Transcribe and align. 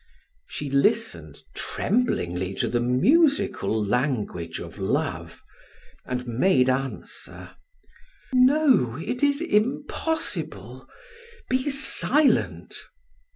She 0.47 0.67
listened 0.71 1.43
tremblingly 1.53 2.55
to 2.55 2.67
the 2.67 2.79
musical 2.79 3.85
language 3.85 4.57
of 4.57 4.79
love, 4.79 5.43
and 6.07 6.25
made 6.25 6.71
answer: 6.71 7.51
"No, 8.33 8.95
it 8.97 9.21
is 9.21 9.41
impossible. 9.41 10.87
Be 11.51 11.69
silent!" 11.69 12.79